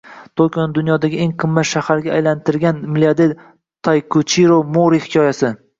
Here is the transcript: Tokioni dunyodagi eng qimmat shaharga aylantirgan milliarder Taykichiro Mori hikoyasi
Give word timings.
Tokioni 0.39 0.73
dunyodagi 0.77 1.19
eng 1.25 1.33
qimmat 1.43 1.69
shaharga 1.73 2.15
aylantirgan 2.17 2.83
milliarder 2.97 3.39
Taykichiro 3.91 4.63
Mori 4.77 5.07
hikoyasi 5.09 5.59